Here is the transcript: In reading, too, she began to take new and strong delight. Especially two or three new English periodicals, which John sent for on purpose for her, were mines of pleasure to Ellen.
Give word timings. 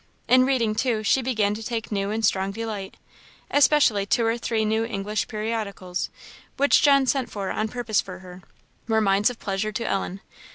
In 0.27 0.45
reading, 0.45 0.73
too, 0.73 1.03
she 1.03 1.21
began 1.21 1.53
to 1.53 1.61
take 1.61 1.91
new 1.91 2.09
and 2.09 2.25
strong 2.25 2.49
delight. 2.49 2.97
Especially 3.51 4.03
two 4.03 4.25
or 4.25 4.35
three 4.35 4.65
new 4.65 4.83
English 4.83 5.27
periodicals, 5.27 6.09
which 6.57 6.81
John 6.81 7.05
sent 7.05 7.29
for 7.29 7.51
on 7.51 7.67
purpose 7.67 8.01
for 8.01 8.17
her, 8.17 8.41
were 8.87 8.99
mines 8.99 9.29
of 9.29 9.37
pleasure 9.37 9.71
to 9.73 9.85
Ellen. 9.85 10.21